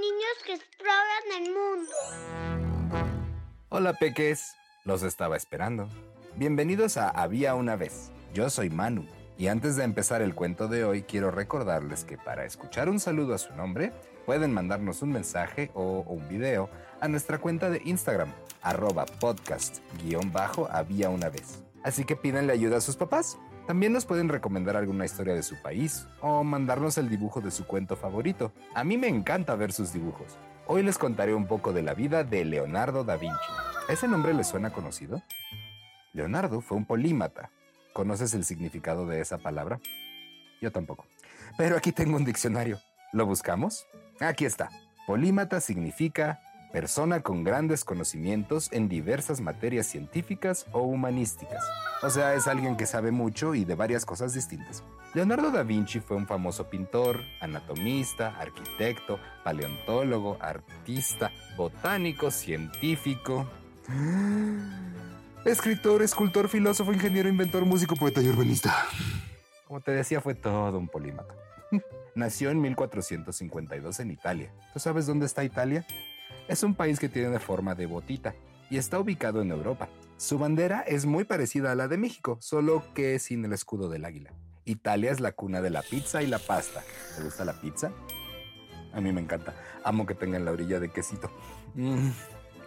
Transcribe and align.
niños 0.00 0.36
que 0.46 0.54
exploran 0.54 1.24
el 1.36 1.52
mundo. 1.52 1.92
Hola 3.68 3.92
peques, 3.92 4.54
los 4.84 5.02
estaba 5.02 5.36
esperando. 5.36 5.88
Bienvenidos 6.36 6.96
a 6.96 7.10
Había 7.10 7.54
una 7.54 7.76
vez. 7.76 8.10
Yo 8.32 8.48
soy 8.48 8.70
Manu 8.70 9.06
y 9.36 9.48
antes 9.48 9.76
de 9.76 9.84
empezar 9.84 10.22
el 10.22 10.34
cuento 10.34 10.68
de 10.68 10.84
hoy 10.84 11.02
quiero 11.02 11.30
recordarles 11.30 12.04
que 12.04 12.16
para 12.16 12.46
escuchar 12.46 12.88
un 12.88 12.98
saludo 12.98 13.34
a 13.34 13.38
su 13.38 13.54
nombre 13.54 13.92
pueden 14.24 14.54
mandarnos 14.54 15.02
un 15.02 15.12
mensaje 15.12 15.70
o 15.74 16.00
un 16.06 16.26
video 16.28 16.70
a 17.00 17.08
nuestra 17.08 17.38
cuenta 17.38 17.68
de 17.68 17.82
Instagram 17.84 18.32
arroba 18.62 19.04
podcast 19.04 19.78
guion 20.02 20.32
bajo 20.32 20.66
había 20.70 21.10
una 21.10 21.28
vez. 21.28 21.62
Así 21.82 22.04
que 22.04 22.16
pídanle 22.16 22.54
ayuda 22.54 22.78
a 22.78 22.80
sus 22.80 22.96
papás. 22.96 23.38
También 23.70 23.92
nos 23.92 24.04
pueden 24.04 24.28
recomendar 24.28 24.74
alguna 24.74 25.04
historia 25.04 25.32
de 25.32 25.44
su 25.44 25.54
país 25.62 26.08
o 26.20 26.42
mandarnos 26.42 26.98
el 26.98 27.08
dibujo 27.08 27.40
de 27.40 27.52
su 27.52 27.68
cuento 27.68 27.94
favorito. 27.94 28.50
A 28.74 28.82
mí 28.82 28.98
me 28.98 29.06
encanta 29.06 29.54
ver 29.54 29.72
sus 29.72 29.92
dibujos. 29.92 30.36
Hoy 30.66 30.82
les 30.82 30.98
contaré 30.98 31.34
un 31.34 31.46
poco 31.46 31.72
de 31.72 31.82
la 31.84 31.94
vida 31.94 32.24
de 32.24 32.44
Leonardo 32.44 33.04
da 33.04 33.14
Vinci. 33.14 33.38
¿Ese 33.88 34.08
nombre 34.08 34.34
le 34.34 34.42
suena 34.42 34.72
conocido? 34.72 35.22
Leonardo 36.12 36.62
fue 36.62 36.78
un 36.78 36.84
polímata. 36.84 37.52
¿Conoces 37.92 38.34
el 38.34 38.44
significado 38.44 39.06
de 39.06 39.20
esa 39.20 39.38
palabra? 39.38 39.78
Yo 40.60 40.72
tampoco. 40.72 41.06
Pero 41.56 41.76
aquí 41.76 41.92
tengo 41.92 42.16
un 42.16 42.24
diccionario. 42.24 42.80
¿Lo 43.12 43.24
buscamos? 43.24 43.86
Aquí 44.18 44.46
está. 44.46 44.68
Polímata 45.06 45.60
significa 45.60 46.40
persona 46.70 47.22
con 47.22 47.44
grandes 47.44 47.84
conocimientos 47.84 48.68
en 48.72 48.88
diversas 48.88 49.40
materias 49.40 49.86
científicas 49.86 50.66
o 50.72 50.82
humanísticas. 50.82 51.64
O 52.02 52.10
sea, 52.10 52.34
es 52.34 52.46
alguien 52.46 52.76
que 52.76 52.86
sabe 52.86 53.10
mucho 53.10 53.54
y 53.54 53.64
de 53.64 53.74
varias 53.74 54.04
cosas 54.04 54.32
distintas. 54.32 54.82
Leonardo 55.12 55.50
da 55.50 55.62
Vinci 55.62 56.00
fue 56.00 56.16
un 56.16 56.26
famoso 56.26 56.70
pintor, 56.70 57.20
anatomista, 57.40 58.36
arquitecto, 58.38 59.18
paleontólogo, 59.44 60.38
artista, 60.40 61.32
botánico, 61.56 62.30
científico, 62.30 63.46
escritor, 65.44 66.02
escultor, 66.02 66.48
filósofo, 66.48 66.92
ingeniero, 66.92 67.28
inventor, 67.28 67.64
músico, 67.64 67.96
poeta 67.96 68.20
y 68.22 68.28
urbanista. 68.28 68.86
Como 69.66 69.80
te 69.80 69.92
decía, 69.92 70.20
fue 70.20 70.34
todo 70.34 70.78
un 70.78 70.88
polímata. 70.88 71.34
Nació 72.14 72.50
en 72.50 72.60
1452 72.60 74.00
en 74.00 74.10
Italia. 74.10 74.52
¿Tú 74.72 74.78
sabes 74.80 75.06
dónde 75.06 75.26
está 75.26 75.44
Italia? 75.44 75.86
Es 76.50 76.64
un 76.64 76.74
país 76.74 76.98
que 76.98 77.08
tiene 77.08 77.38
forma 77.38 77.76
de 77.76 77.86
botita 77.86 78.34
y 78.70 78.78
está 78.78 78.98
ubicado 78.98 79.40
en 79.40 79.52
Europa. 79.52 79.88
Su 80.16 80.36
bandera 80.36 80.80
es 80.80 81.06
muy 81.06 81.22
parecida 81.22 81.70
a 81.70 81.74
la 81.76 81.86
de 81.86 81.96
México, 81.96 82.38
solo 82.40 82.82
que 82.92 83.20
sin 83.20 83.44
el 83.44 83.52
escudo 83.52 83.88
del 83.88 84.04
águila. 84.04 84.32
Italia 84.64 85.12
es 85.12 85.20
la 85.20 85.30
cuna 85.30 85.60
de 85.60 85.70
la 85.70 85.82
pizza 85.82 86.24
y 86.24 86.26
la 86.26 86.40
pasta. 86.40 86.82
¿Te 87.16 87.22
gusta 87.22 87.44
la 87.44 87.52
pizza? 87.52 87.92
A 88.92 89.00
mí 89.00 89.12
me 89.12 89.20
encanta. 89.20 89.54
Amo 89.84 90.06
que 90.06 90.16
tengan 90.16 90.44
la 90.44 90.50
orilla 90.50 90.80
de 90.80 90.90
quesito. 90.90 91.30
Mm. 91.76 92.10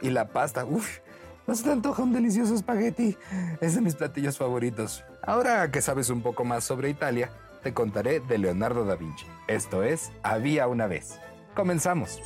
Y 0.01 0.11
la 0.11 0.29
pasta, 0.29 0.63
uff. 0.63 0.99
¿No 1.45 1.53
se 1.53 1.65
te 1.65 1.71
antoja 1.71 2.03
un 2.03 2.13
delicioso 2.13 2.55
espagueti? 2.55 3.17
Es 3.59 3.75
de 3.75 3.81
mis 3.81 3.95
platillos 3.95 4.37
favoritos. 4.37 5.03
Ahora 5.21 5.69
que 5.71 5.81
sabes 5.81 6.09
un 6.09 6.21
poco 6.21 6.45
más 6.45 6.63
sobre 6.63 6.89
Italia, 6.89 7.33
te 7.63 7.73
contaré 7.73 8.21
de 8.21 8.37
Leonardo 8.37 8.85
da 8.85 8.95
Vinci. 8.95 9.25
Esto 9.49 9.83
es 9.83 10.13
Había 10.23 10.69
una 10.69 10.87
vez. 10.87 11.19
Comenzamos. 11.53 12.21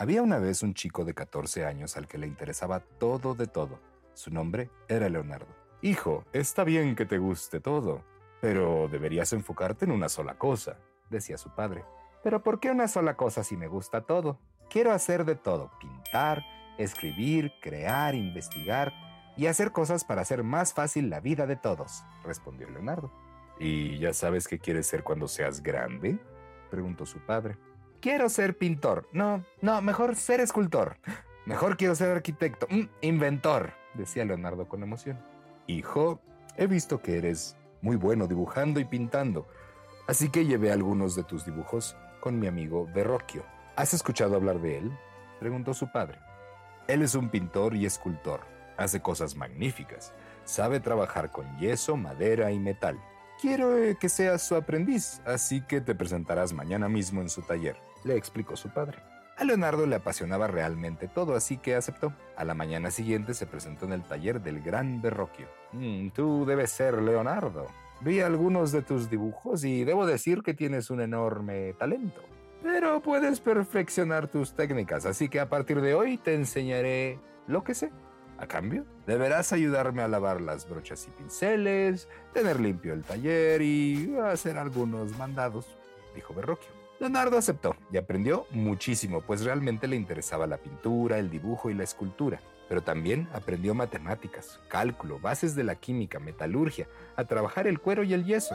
Había 0.00 0.22
una 0.22 0.38
vez 0.38 0.62
un 0.62 0.72
chico 0.72 1.04
de 1.04 1.12
14 1.12 1.66
años 1.66 1.98
al 1.98 2.08
que 2.08 2.16
le 2.16 2.26
interesaba 2.26 2.80
todo 2.80 3.34
de 3.34 3.46
todo. 3.46 3.80
Su 4.14 4.30
nombre 4.30 4.70
era 4.88 5.10
Leonardo. 5.10 5.54
Hijo, 5.82 6.24
está 6.32 6.64
bien 6.64 6.96
que 6.96 7.04
te 7.04 7.18
guste 7.18 7.60
todo, 7.60 8.02
pero 8.40 8.88
deberías 8.88 9.34
enfocarte 9.34 9.84
en 9.84 9.90
una 9.90 10.08
sola 10.08 10.38
cosa, 10.38 10.78
decía 11.10 11.36
su 11.36 11.54
padre. 11.54 11.84
Pero 12.24 12.42
¿por 12.42 12.60
qué 12.60 12.70
una 12.70 12.88
sola 12.88 13.18
cosa 13.18 13.44
si 13.44 13.58
me 13.58 13.68
gusta 13.68 14.06
todo? 14.06 14.40
Quiero 14.70 14.92
hacer 14.92 15.26
de 15.26 15.34
todo, 15.34 15.70
pintar, 15.78 16.46
escribir, 16.78 17.52
crear, 17.60 18.14
investigar 18.14 18.94
y 19.36 19.48
hacer 19.48 19.70
cosas 19.70 20.04
para 20.04 20.22
hacer 20.22 20.42
más 20.42 20.72
fácil 20.72 21.10
la 21.10 21.20
vida 21.20 21.46
de 21.46 21.56
todos, 21.56 22.04
respondió 22.24 22.70
Leonardo. 22.70 23.12
¿Y 23.58 23.98
ya 23.98 24.14
sabes 24.14 24.48
qué 24.48 24.58
quieres 24.58 24.86
ser 24.86 25.04
cuando 25.04 25.28
seas 25.28 25.62
grande? 25.62 26.18
preguntó 26.70 27.04
su 27.04 27.18
padre. 27.18 27.58
Quiero 28.00 28.28
ser 28.30 28.56
pintor. 28.56 29.08
No, 29.12 29.44
no, 29.60 29.82
mejor 29.82 30.16
ser 30.16 30.40
escultor. 30.40 30.96
Mejor 31.44 31.76
quiero 31.76 31.94
ser 31.94 32.10
arquitecto. 32.10 32.66
Mm, 32.70 32.88
inventor, 33.02 33.74
decía 33.94 34.24
Leonardo 34.24 34.68
con 34.68 34.82
emoción. 34.82 35.18
Hijo, 35.66 36.20
he 36.56 36.66
visto 36.66 37.02
que 37.02 37.18
eres 37.18 37.56
muy 37.82 37.96
bueno 37.96 38.26
dibujando 38.26 38.80
y 38.80 38.84
pintando, 38.84 39.46
así 40.06 40.30
que 40.30 40.46
llevé 40.46 40.72
algunos 40.72 41.14
de 41.14 41.24
tus 41.24 41.44
dibujos 41.44 41.96
con 42.20 42.38
mi 42.38 42.46
amigo 42.46 42.88
Verrocchio. 42.94 43.44
¿Has 43.76 43.94
escuchado 43.94 44.36
hablar 44.36 44.60
de 44.60 44.78
él? 44.78 44.92
preguntó 45.38 45.74
su 45.74 45.90
padre. 45.90 46.18
Él 46.88 47.02
es 47.02 47.14
un 47.14 47.30
pintor 47.30 47.74
y 47.74 47.86
escultor. 47.86 48.40
Hace 48.76 49.00
cosas 49.00 49.36
magníficas. 49.36 50.12
Sabe 50.44 50.80
trabajar 50.80 51.30
con 51.30 51.58
yeso, 51.58 51.96
madera 51.96 52.50
y 52.50 52.58
metal. 52.58 52.98
Quiero 53.40 53.78
eh, 53.78 53.96
que 53.98 54.08
seas 54.08 54.42
su 54.42 54.54
aprendiz, 54.54 55.22
así 55.24 55.62
que 55.62 55.80
te 55.80 55.94
presentarás 55.94 56.52
mañana 56.52 56.88
mismo 56.88 57.22
en 57.22 57.30
su 57.30 57.40
taller, 57.40 57.76
le 58.04 58.16
explicó 58.16 58.56
su 58.56 58.68
padre. 58.70 58.98
A 59.36 59.44
Leonardo 59.44 59.86
le 59.86 59.96
apasionaba 59.96 60.48
realmente 60.48 61.08
todo, 61.08 61.34
así 61.34 61.56
que 61.56 61.74
aceptó. 61.74 62.12
A 62.36 62.44
la 62.44 62.52
mañana 62.52 62.90
siguiente 62.90 63.32
se 63.32 63.46
presentó 63.46 63.86
en 63.86 63.92
el 63.92 64.02
taller 64.02 64.42
del 64.42 64.60
gran 64.60 65.00
Verrocchio. 65.00 65.48
Mm, 65.72 66.10
tú 66.10 66.44
debes 66.44 66.70
ser 66.70 67.00
Leonardo. 67.00 67.66
Vi 68.02 68.20
algunos 68.20 68.70
de 68.70 68.82
tus 68.82 69.08
dibujos 69.08 69.64
y 69.64 69.84
debo 69.84 70.06
decir 70.06 70.42
que 70.42 70.52
tienes 70.52 70.90
un 70.90 71.00
enorme 71.00 71.72
talento. 71.78 72.20
Pero 72.62 73.00
puedes 73.00 73.40
perfeccionar 73.40 74.28
tus 74.28 74.52
técnicas, 74.52 75.06
así 75.06 75.30
que 75.30 75.40
a 75.40 75.48
partir 75.48 75.80
de 75.80 75.94
hoy 75.94 76.18
te 76.18 76.34
enseñaré 76.34 77.18
lo 77.46 77.64
que 77.64 77.74
sé. 77.74 77.90
A 78.36 78.46
cambio, 78.46 78.84
deberás 79.06 79.52
ayudarme 79.52 80.02
a 80.02 80.08
lavar 80.08 80.40
las 80.40 80.68
brochas 80.68 81.06
y 81.06 81.10
pinceles, 81.10 82.08
tener 82.32 82.60
limpio 82.60 82.92
el 82.92 83.04
taller 83.04 83.60
y 83.62 84.16
hacer 84.22 84.58
algunos 84.58 85.16
mandados, 85.16 85.66
dijo 86.14 86.32
Verrocchio. 86.34 86.79
Leonardo 87.00 87.38
aceptó 87.38 87.76
y 87.90 87.96
aprendió 87.96 88.46
muchísimo, 88.50 89.22
pues 89.22 89.42
realmente 89.42 89.88
le 89.88 89.96
interesaba 89.96 90.46
la 90.46 90.58
pintura, 90.58 91.18
el 91.18 91.30
dibujo 91.30 91.70
y 91.70 91.74
la 91.74 91.82
escultura. 91.82 92.40
Pero 92.68 92.82
también 92.82 93.26
aprendió 93.32 93.74
matemáticas, 93.74 94.60
cálculo, 94.68 95.18
bases 95.18 95.54
de 95.54 95.64
la 95.64 95.76
química, 95.76 96.18
metalurgia, 96.18 96.88
a 97.16 97.24
trabajar 97.24 97.66
el 97.66 97.80
cuero 97.80 98.04
y 98.04 98.12
el 98.12 98.26
yeso, 98.26 98.54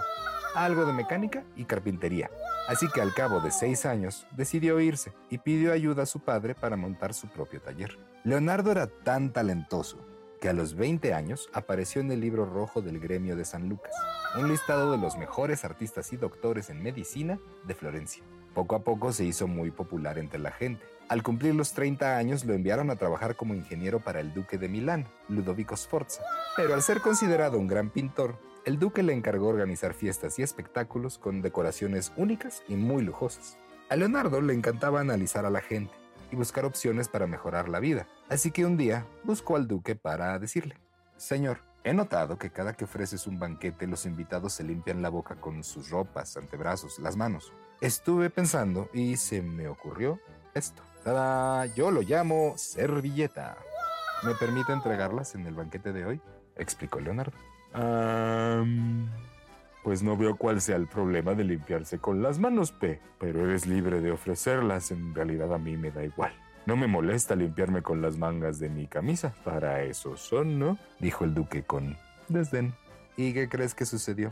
algo 0.54 0.86
de 0.86 0.94
mecánica 0.94 1.44
y 1.56 1.66
carpintería. 1.66 2.30
Así 2.68 2.88
que 2.94 3.02
al 3.02 3.16
cabo 3.16 3.40
de 3.40 3.50
seis 3.50 3.84
años 3.84 4.28
decidió 4.38 4.80
irse 4.80 5.12
y 5.32 5.40
pidió 5.40 5.74
ayuda 5.74 6.04
a 6.04 6.06
su 6.06 6.20
padre 6.20 6.54
para 6.54 6.78
montar 6.78 7.16
su 7.16 7.28
propio 7.28 7.60
taller. 7.62 7.98
Leonardo 8.24 8.72
era 8.72 8.86
tan 8.86 9.34
talentoso 9.34 9.98
que 10.40 10.50
a 10.50 10.54
los 10.54 10.76
20 10.76 11.16
años 11.16 11.50
apareció 11.52 12.00
en 12.00 12.12
el 12.12 12.22
libro 12.22 12.46
rojo 12.46 12.84
del 12.84 13.00
gremio 13.00 13.36
de 13.36 13.46
San 13.46 13.70
Lucas, 13.70 13.96
un 14.38 14.50
listado 14.50 14.92
de 14.92 15.00
los 15.00 15.18
mejores 15.18 15.66
artistas 15.66 16.14
y 16.14 16.18
doctores 16.18 16.70
en 16.70 16.84
medicina 16.84 17.40
de 17.64 17.74
Florencia. 17.74 18.24
Poco 18.56 18.76
a 18.76 18.80
poco 18.80 19.12
se 19.12 19.26
hizo 19.26 19.48
muy 19.48 19.70
popular 19.70 20.18
entre 20.18 20.40
la 20.40 20.50
gente. 20.50 20.86
Al 21.10 21.22
cumplir 21.24 21.54
los 21.54 21.74
30 21.74 22.18
años 22.18 22.46
lo 22.46 22.54
enviaron 22.54 22.90
a 22.90 22.96
trabajar 22.96 23.36
como 23.36 23.54
ingeniero 23.54 24.00
para 24.00 24.22
el 24.22 24.34
duque 24.34 24.58
de 24.58 24.70
Milán, 24.70 25.06
Ludovico 25.28 25.76
Sforza. 25.76 26.24
Pero 26.56 26.74
al 26.74 26.82
ser 26.82 27.02
considerado 27.02 27.60
un 27.60 27.68
gran 27.68 27.90
pintor, 27.90 28.40
el 28.64 28.80
duque 28.80 29.04
le 29.04 29.12
encargó 29.12 29.50
organizar 29.50 29.94
fiestas 29.94 30.40
y 30.40 30.44
espectáculos 30.44 31.18
con 31.18 31.42
decoraciones 31.42 32.14
únicas 32.16 32.64
y 32.70 32.76
muy 32.76 33.04
lujosas. 33.04 33.58
A 33.90 33.98
Leonardo 33.98 34.40
le 34.40 34.54
encantaba 34.54 35.02
analizar 35.02 35.46
a 35.46 35.52
la 35.52 35.62
gente 35.62 35.94
y 36.32 36.38
buscar 36.38 36.64
opciones 36.64 37.10
para 37.10 37.28
mejorar 37.28 37.68
la 37.68 37.82
vida, 37.82 38.08
así 38.30 38.52
que 38.52 38.66
un 38.66 38.78
día 38.78 39.06
buscó 39.26 39.58
al 39.58 39.68
duque 39.68 39.96
para 39.96 40.40
decirle, 40.40 40.76
Señor, 41.18 41.60
He 41.86 41.94
notado 41.94 42.40
que 42.40 42.50
cada 42.50 42.74
que 42.74 42.86
ofreces 42.86 43.28
un 43.28 43.38
banquete 43.38 43.86
los 43.86 44.08
invitados 44.08 44.54
se 44.54 44.64
limpian 44.64 45.04
la 45.04 45.10
boca 45.10 45.36
con 45.36 45.64
sus 45.64 45.92
ropas, 45.92 46.36
antebrazos, 46.36 46.98
las 46.98 47.16
manos. 47.16 47.54
Estuve 47.80 48.32
pensando 48.32 48.90
y 48.92 49.18
se 49.18 49.44
me 49.44 49.68
ocurrió 49.68 50.20
esto. 50.56 50.82
¡Tada! 51.04 51.68
Yo 51.68 51.92
lo 51.92 52.02
llamo 52.02 52.56
servilleta. 52.58 53.56
¿Me 54.24 54.34
permite 54.34 54.74
entregarlas 54.74 55.36
en 55.36 55.46
el 55.46 55.54
banquete 55.54 55.94
de 55.94 56.06
hoy? 56.08 56.22
Explicó 56.56 57.00
Leonardo. 57.00 57.38
pues 59.84 60.02
no 60.02 60.18
veo 60.18 60.38
cuál 60.38 60.62
sea 60.62 60.78
el 60.78 60.88
problema 60.88 61.36
de 61.36 61.44
limpiarse 61.44 62.00
con 62.00 62.24
las 62.24 62.40
manos, 62.40 62.72
P. 62.72 63.00
Pero 63.20 63.46
eres 63.46 63.68
libre 63.68 64.02
de 64.02 64.12
ofrecerlas. 64.12 64.90
En 64.90 65.14
realidad 65.14 65.54
a 65.54 65.60
mí 65.60 65.78
me 65.78 65.92
da 65.92 66.04
igual. 66.04 66.34
No 66.66 66.76
me 66.76 66.88
molesta 66.88 67.36
limpiarme 67.36 67.84
con 67.84 68.02
las 68.02 68.18
mangas 68.18 68.58
de 68.58 68.70
mi 68.70 68.88
camisa. 68.88 69.36
Para 69.44 69.84
eso 69.84 70.18
son, 70.18 70.58
¿no? 70.58 70.80
Dijo 71.00 71.24
el 71.24 71.36
duque 71.36 71.64
con 71.64 71.96
desdén. 72.28 72.74
¿Y 73.18 73.34
qué 73.34 73.48
crees 73.48 73.76
que 73.76 73.86
sucedió? 73.86 74.32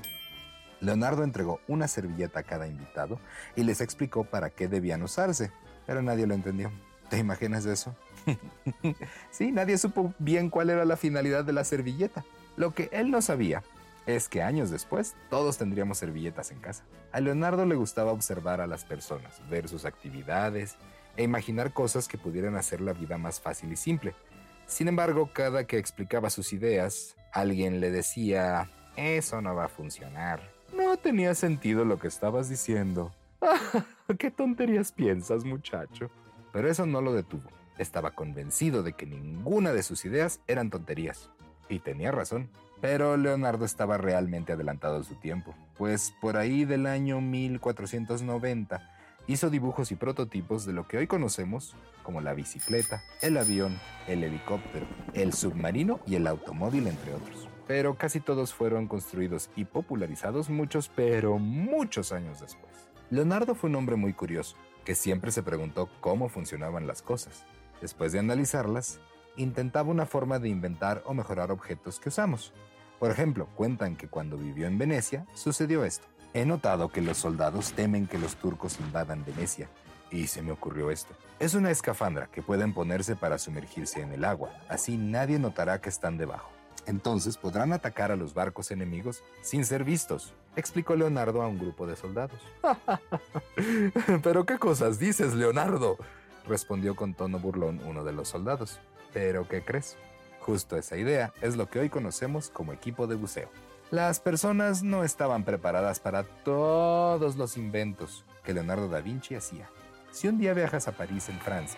Leonardo 0.81 1.23
entregó 1.23 1.59
una 1.67 1.87
servilleta 1.87 2.39
a 2.39 2.43
cada 2.43 2.67
invitado 2.67 3.19
y 3.55 3.63
les 3.63 3.81
explicó 3.81 4.23
para 4.23 4.49
qué 4.49 4.67
debían 4.67 5.03
usarse, 5.03 5.51
pero 5.85 6.01
nadie 6.01 6.25
lo 6.25 6.33
entendió. 6.33 6.71
¿Te 7.09 7.19
imaginas 7.19 7.67
eso? 7.67 7.95
sí, 9.31 9.51
nadie 9.51 9.77
supo 9.77 10.13
bien 10.17 10.49
cuál 10.49 10.71
era 10.71 10.85
la 10.85 10.97
finalidad 10.97 11.45
de 11.45 11.53
la 11.53 11.63
servilleta. 11.63 12.25
Lo 12.57 12.73
que 12.73 12.89
él 12.91 13.11
no 13.11 13.21
sabía 13.21 13.61
es 14.07 14.27
que 14.27 14.41
años 14.41 14.71
después 14.71 15.15
todos 15.29 15.59
tendríamos 15.59 15.99
servilletas 15.99 16.49
en 16.49 16.59
casa. 16.59 16.83
A 17.11 17.19
Leonardo 17.19 17.67
le 17.67 17.75
gustaba 17.75 18.11
observar 18.11 18.59
a 18.59 18.67
las 18.67 18.85
personas, 18.85 19.39
ver 19.51 19.69
sus 19.69 19.85
actividades 19.85 20.77
e 21.15 21.23
imaginar 21.23 21.73
cosas 21.73 22.07
que 22.07 22.17
pudieran 22.17 22.55
hacer 22.55 22.81
la 22.81 22.93
vida 22.93 23.17
más 23.17 23.39
fácil 23.39 23.71
y 23.71 23.75
simple. 23.75 24.15
Sin 24.65 24.87
embargo, 24.87 25.29
cada 25.33 25.65
que 25.65 25.77
explicaba 25.77 26.29
sus 26.29 26.53
ideas, 26.53 27.15
alguien 27.31 27.79
le 27.79 27.91
decía, 27.91 28.69
eso 28.95 29.41
no 29.41 29.55
va 29.55 29.65
a 29.65 29.69
funcionar. 29.69 30.41
No 30.75 30.97
tenía 30.97 31.35
sentido 31.35 31.85
lo 31.85 31.99
que 31.99 32.07
estabas 32.07 32.49
diciendo. 32.49 33.13
¿Qué 34.17 34.31
tonterías 34.31 34.91
piensas, 34.91 35.43
muchacho? 35.43 36.09
Pero 36.51 36.69
eso 36.69 36.85
no 36.85 37.01
lo 37.01 37.13
detuvo. 37.13 37.49
Estaba 37.77 38.11
convencido 38.11 38.83
de 38.83 38.93
que 38.93 39.05
ninguna 39.05 39.73
de 39.73 39.83
sus 39.83 40.05
ideas 40.05 40.39
eran 40.47 40.69
tonterías. 40.69 41.29
Y 41.69 41.79
tenía 41.79 42.11
razón. 42.11 42.49
Pero 42.81 43.15
Leonardo 43.15 43.63
estaba 43.65 43.97
realmente 43.97 44.53
adelantado 44.53 44.97
a 44.97 45.03
su 45.03 45.15
tiempo, 45.15 45.55
pues 45.77 46.13
por 46.19 46.35
ahí 46.35 46.65
del 46.65 46.85
año 46.85 47.21
1490 47.21 48.92
hizo 49.27 49.49
dibujos 49.49 49.91
y 49.91 49.95
prototipos 49.95 50.65
de 50.65 50.73
lo 50.73 50.87
que 50.87 50.97
hoy 50.97 51.07
conocemos 51.07 51.75
como 52.03 52.21
la 52.21 52.33
bicicleta, 52.33 53.03
el 53.21 53.37
avión, 53.37 53.79
el 54.07 54.23
helicóptero, 54.23 54.85
el 55.13 55.33
submarino 55.33 55.99
y 56.05 56.15
el 56.15 56.27
automóvil, 56.27 56.87
entre 56.87 57.13
otros. 57.13 57.47
Pero 57.67 57.97
casi 57.97 58.19
todos 58.19 58.53
fueron 58.53 58.87
construidos 58.87 59.49
y 59.55 59.65
popularizados 59.65 60.49
muchos, 60.49 60.89
pero 60.89 61.37
muchos 61.39 62.11
años 62.11 62.41
después. 62.41 62.73
Leonardo 63.09 63.55
fue 63.55 63.69
un 63.69 63.77
hombre 63.77 63.95
muy 63.95 64.13
curioso, 64.13 64.57
que 64.83 64.95
siempre 64.95 65.31
se 65.31 65.43
preguntó 65.43 65.89
cómo 66.01 66.27
funcionaban 66.27 66.87
las 66.87 67.01
cosas. 67.01 67.45
Después 67.79 68.11
de 68.11 68.19
analizarlas, 68.19 68.99
intentaba 69.37 69.89
una 69.89 70.05
forma 70.05 70.39
de 70.39 70.49
inventar 70.49 71.03
o 71.05 71.13
mejorar 71.13 71.51
objetos 71.51 71.99
que 71.99 72.09
usamos. 72.09 72.53
Por 72.99 73.11
ejemplo, 73.11 73.47
cuentan 73.55 73.95
que 73.95 74.07
cuando 74.07 74.37
vivió 74.37 74.67
en 74.67 74.77
Venecia 74.77 75.25
sucedió 75.33 75.85
esto. 75.85 76.07
He 76.33 76.45
notado 76.45 76.89
que 76.89 77.01
los 77.01 77.17
soldados 77.17 77.73
temen 77.73 78.07
que 78.07 78.17
los 78.17 78.35
turcos 78.35 78.79
invadan 78.79 79.23
Venecia, 79.23 79.69
y 80.09 80.27
se 80.27 80.41
me 80.41 80.51
ocurrió 80.51 80.89
esto. 80.89 81.13
Es 81.39 81.53
una 81.53 81.69
escafandra 81.69 82.27
que 82.27 82.41
pueden 82.41 82.73
ponerse 82.73 83.15
para 83.15 83.37
sumergirse 83.37 84.01
en 84.01 84.13
el 84.13 84.25
agua, 84.25 84.51
así 84.67 84.97
nadie 84.97 85.37
notará 85.37 85.79
que 85.79 85.89
están 85.89 86.17
debajo. 86.17 86.49
Entonces 86.85 87.37
podrán 87.37 87.71
atacar 87.71 88.11
a 88.11 88.15
los 88.15 88.33
barcos 88.33 88.71
enemigos 88.71 89.23
sin 89.41 89.63
ser 89.63 89.83
vistos, 89.83 90.33
explicó 90.55 90.95
Leonardo 90.95 91.41
a 91.41 91.47
un 91.47 91.59
grupo 91.59 91.85
de 91.85 91.95
soldados. 91.95 92.39
¿Pero 94.23 94.45
qué 94.45 94.57
cosas 94.57 94.99
dices, 94.99 95.33
Leonardo? 95.33 95.97
respondió 96.47 96.95
con 96.95 97.13
tono 97.13 97.39
burlón 97.39 97.79
uno 97.85 98.03
de 98.03 98.11
los 98.11 98.27
soldados. 98.27 98.79
¿Pero 99.13 99.47
qué 99.47 99.63
crees? 99.63 99.97
Justo 100.41 100.75
esa 100.75 100.97
idea 100.97 101.31
es 101.41 101.55
lo 101.55 101.69
que 101.69 101.79
hoy 101.79 101.89
conocemos 101.89 102.49
como 102.49 102.73
equipo 102.73 103.07
de 103.07 103.15
buceo. 103.15 103.49
Las 103.93 104.19
personas 104.19 104.81
no 104.81 105.03
estaban 105.03 105.43
preparadas 105.43 105.99
para 105.99 106.23
todos 106.23 107.35
los 107.35 107.57
inventos 107.57 108.25
que 108.43 108.51
Leonardo 108.51 108.89
da 108.89 109.01
Vinci 109.01 109.35
hacía. 109.35 109.69
Si 110.09 110.27
un 110.27 110.39
día 110.39 110.55
viajas 110.55 110.87
a 110.87 110.93
París 110.93 111.29
en 111.29 111.39
Francia 111.39 111.77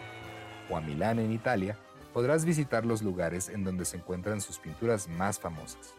o 0.70 0.78
a 0.78 0.80
Milán 0.80 1.20
en 1.20 1.34
Italia, 1.34 1.78
podrás 2.14 2.46
visitar 2.46 2.86
los 2.86 3.02
lugares 3.02 3.50
en 3.50 3.66
donde 3.66 3.84
se 3.84 3.98
encuentran 3.98 4.40
sus 4.40 4.60
pinturas 4.60 5.10
más 5.10 5.42
famosas, 5.42 5.94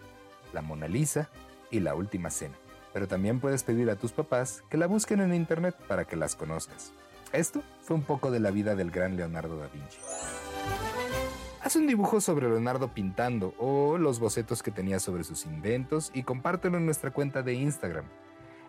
la 0.55 0.63
Mona 0.63 0.89
Lisa 0.89 1.29
y 1.71 1.81
la 1.81 1.95
Última 1.95 2.31
Cena. 2.31 2.57
Pero 2.95 3.07
también 3.07 3.39
puedes 3.39 3.63
pedir 3.63 3.91
a 3.91 3.97
tus 3.97 4.13
papás 4.13 4.65
que 4.71 4.79
la 4.79 4.87
busquen 4.87 5.21
en 5.21 5.35
internet 5.35 5.77
para 5.87 6.07
que 6.07 6.17
las 6.17 6.35
conozcas. 6.35 6.95
Esto 7.35 7.63
fue 7.83 7.95
un 7.95 8.05
poco 8.05 8.31
de 8.31 8.41
la 8.41 8.51
vida 8.51 8.75
del 8.75 8.91
gran 8.91 9.19
Leonardo 9.19 9.59
da 9.59 9.67
Vinci. 9.67 9.99
Haz 11.67 11.75
un 11.75 11.89
dibujo 11.89 12.21
sobre 12.21 12.49
Leonardo 12.49 12.95
pintando 12.95 13.53
o 13.59 13.99
los 13.99 14.21
bocetos 14.21 14.63
que 14.63 14.71
tenía 14.71 15.01
sobre 15.01 15.25
sus 15.25 15.47
inventos 15.47 16.13
y 16.15 16.23
compártelo 16.23 16.79
en 16.79 16.85
nuestra 16.85 17.11
cuenta 17.11 17.43
de 17.43 17.55
Instagram 17.55 18.05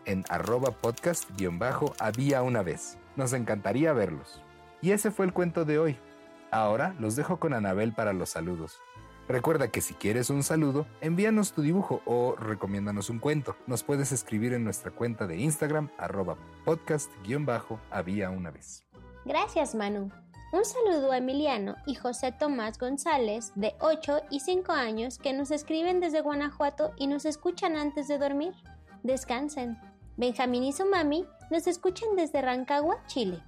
en 0.06 0.24
arroba 0.30 0.72
podcast-había 0.72 2.42
una 2.42 2.64
vez. 2.64 2.98
Nos 3.16 3.34
encantaría 3.34 3.94
verlos. 3.94 4.42
Y 4.82 4.94
ese 4.94 5.12
fue 5.12 5.28
el 5.28 5.34
cuento 5.34 5.64
de 5.64 5.78
hoy. 5.78 6.00
Ahora 6.50 6.96
los 6.98 7.16
dejo 7.16 7.38
con 7.38 7.54
Anabel 7.54 7.94
para 7.94 8.14
los 8.14 8.30
saludos. 8.30 8.80
Recuerda 9.28 9.68
que 9.68 9.82
si 9.82 9.94
quieres 9.94 10.32
un 10.32 10.42
saludo, 10.42 10.88
envíanos 11.00 11.54
tu 11.54 11.62
dibujo 11.62 12.02
o 12.06 12.36
recomiéndanos 12.36 13.12
un 13.12 13.20
cuento. 13.20 13.56
Nos 13.68 13.84
puedes 13.84 14.12
escribir 14.12 14.54
en 14.54 14.64
nuestra 14.64 14.90
cuenta 14.90 15.28
de 15.28 15.38
Instagram 15.38 15.92
arroba 16.00 16.36
podcast-había 16.66 18.32
una 18.32 18.50
vez. 18.50 18.86
Gracias 19.24 19.76
Manu. 19.76 20.10
Un 20.54 20.64
saludo 20.64 21.12
a 21.12 21.18
Emiliano 21.18 21.76
y 21.86 21.96
José 21.96 22.32
Tomás 22.32 22.80
González, 22.80 23.52
de 23.56 23.76
8 23.82 24.22
y 24.30 24.40
5 24.40 24.72
años, 24.72 25.18
que 25.18 25.34
nos 25.34 25.52
escriben 25.52 26.00
desde 26.00 26.22
Guanajuato 26.22 26.94
y 26.96 27.08
nos 27.08 27.26
escuchan 27.26 27.76
antes 27.76 28.08
de 28.08 28.18
dormir. 28.18 28.54
Descansen. 29.04 29.78
Benjamín 30.16 30.64
y 30.64 30.72
su 30.72 30.86
mami 30.86 31.26
nos 31.52 31.68
escuchan 31.68 32.16
desde 32.16 32.42
Rancagua, 32.42 33.06
Chile. 33.08 33.44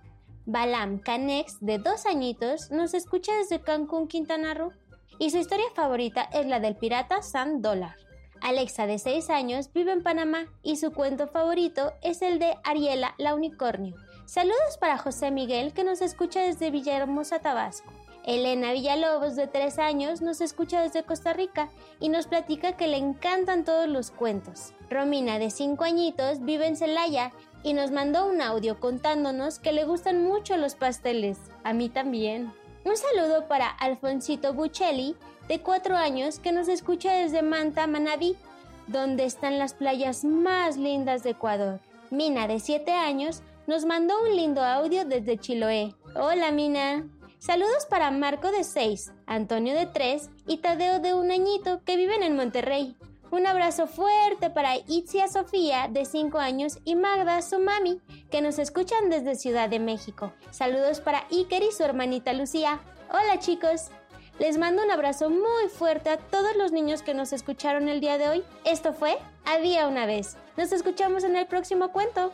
Balam 0.46 1.00
Canex, 1.00 1.60
de 1.62 1.78
2 1.78 2.06
añitos, 2.06 2.70
nos 2.70 2.94
escucha 2.94 3.34
desde 3.34 3.62
Cancún, 3.62 4.10
Quintana 4.10 4.54
Roo. 4.54 4.74
Y 5.20 5.30
su 5.30 5.38
historia 5.38 5.68
favorita 5.74 6.24
es 6.34 6.48
la 6.48 6.60
del 6.60 6.76
pirata 6.76 7.22
Sam 7.22 7.62
Dollar. 7.62 7.96
Alexa, 8.42 8.88
de 8.88 9.00
6 9.00 9.30
años, 9.30 9.72
vive 9.72 9.94
en 9.94 10.04
Panamá 10.04 10.48
y 10.64 10.76
su 10.76 10.92
cuento 10.92 11.28
favorito 11.28 11.94
es 12.02 12.22
el 12.22 12.40
de 12.40 12.58
Ariela, 12.66 13.16
la 13.18 13.36
unicornio. 13.36 13.96
Saludos 14.30 14.78
para 14.80 15.00
José 15.00 15.32
Miguel 15.32 15.74
que 15.74 15.84
nos 15.84 16.04
escucha 16.04 16.42
desde 16.42 16.70
Villahermosa, 16.70 17.40
Tabasco. 17.40 17.92
Elena 18.24 18.74
Villalobos, 18.74 19.36
de 19.36 19.48
3 19.48 19.80
años, 19.80 20.22
nos 20.22 20.40
escucha 20.40 20.84
desde 20.84 21.02
Costa 21.02 21.34
Rica 21.34 21.70
y 22.00 22.10
nos 22.10 22.28
platica 22.28 22.74
que 22.74 22.88
le 22.88 22.98
encantan 22.98 23.66
todos 23.66 23.90
los 23.90 24.12
cuentos. 24.12 24.74
Romina, 24.88 25.40
de 25.40 25.50
5 25.50 25.84
añitos, 25.84 26.46
vive 26.46 26.68
en 26.68 26.78
Celaya 26.78 27.32
y 27.64 27.74
nos 27.74 27.90
mandó 27.90 28.28
un 28.28 28.40
audio 28.40 28.80
contándonos 28.80 29.58
que 29.58 29.72
le 29.72 29.84
gustan 29.84 30.24
mucho 30.24 30.58
los 30.58 30.76
pasteles. 30.76 31.40
A 31.64 31.74
mí 31.74 31.90
también. 31.90 32.54
Un 32.86 32.98
saludo 32.98 33.48
para 33.48 33.68
Alfonsito 33.68 34.54
Buccelli, 34.54 35.16
de 35.48 35.60
4 35.62 35.98
años, 35.98 36.38
que 36.38 36.52
nos 36.52 36.68
escucha 36.68 37.14
desde 37.14 37.42
Manta, 37.42 37.88
Manabí, 37.88 38.38
donde 38.86 39.26
están 39.26 39.58
las 39.58 39.74
playas 39.74 40.24
más 40.24 40.78
lindas 40.78 41.24
de 41.24 41.32
Ecuador. 41.32 41.80
Mina, 42.12 42.48
de 42.48 42.60
7 42.60 42.92
años, 42.92 43.42
nos 43.70 43.86
mandó 43.86 44.16
un 44.24 44.36
lindo 44.36 44.64
audio 44.64 45.06
desde 45.06 45.38
Chiloé. 45.38 45.94
Hola, 46.16 46.52
Mina. 46.52 47.08
Saludos 47.38 47.86
para 47.88 48.10
Marco 48.10 48.52
de 48.52 48.64
6, 48.64 49.12
Antonio 49.28 49.76
de 49.76 49.86
3 49.86 50.28
y 50.48 50.58
Tadeo 50.58 51.00
de 51.00 51.14
un 51.14 51.30
añito 51.30 51.84
que 51.86 51.96
viven 51.96 52.24
en 52.24 52.36
Monterrey. 52.36 52.96
Un 53.30 53.46
abrazo 53.46 53.86
fuerte 53.86 54.50
para 54.50 54.78
Itzia 54.88 55.28
Sofía 55.28 55.88
de 55.88 56.06
5 56.06 56.40
años 56.40 56.80
y 56.84 56.96
Magda, 56.96 57.44
su 57.44 57.60
mami, 57.60 58.02
que 58.32 58.42
nos 58.42 58.58
escuchan 58.58 59.12
desde 59.12 59.36
Ciudad 59.36 59.70
de 59.70 59.78
México. 59.78 60.34
Saludos 60.50 61.00
para 61.00 61.28
Iker 61.30 61.62
y 61.62 61.72
su 61.72 61.84
hermanita 61.84 62.34
Lucía. 62.34 62.80
Hola 63.12 63.38
chicos. 63.38 63.92
Les 64.40 64.58
mando 64.58 64.84
un 64.84 64.90
abrazo 64.90 65.30
muy 65.30 65.70
fuerte 65.70 66.10
a 66.10 66.18
todos 66.18 66.56
los 66.56 66.72
niños 66.72 67.04
que 67.04 67.14
nos 67.14 67.34
escucharon 67.34 67.88
el 67.88 68.00
día 68.00 68.18
de 68.18 68.30
hoy. 68.30 68.44
Esto 68.66 68.94
fue 68.94 69.20
Había 69.46 69.88
una 69.88 70.08
vez. 70.08 70.38
Nos 70.58 70.72
escuchamos 70.72 71.24
en 71.24 71.36
el 71.36 71.46
próximo 71.46 71.92
cuento. 71.92 72.34